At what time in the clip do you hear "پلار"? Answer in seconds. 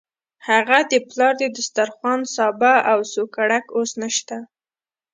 1.07-1.33